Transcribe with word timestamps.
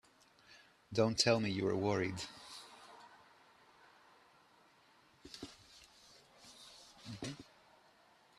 Don't 0.91 1.15
tell 1.15 1.39
me 1.39 1.51
you 1.51 1.63
were 1.65 1.75
worried! 1.75 2.15